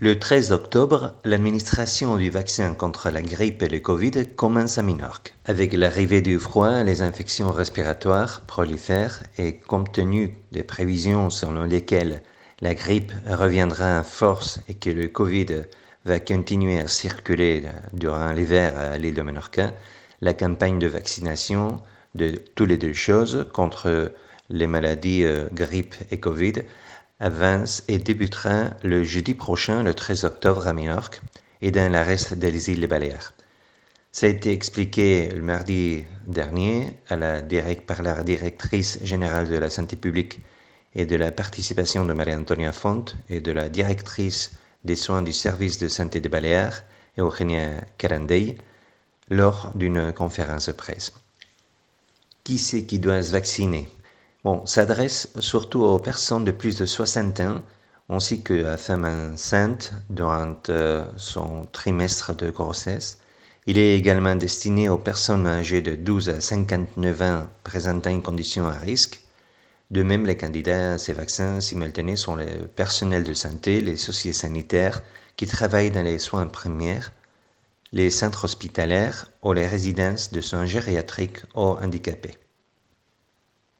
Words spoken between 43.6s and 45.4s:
directrice des soins du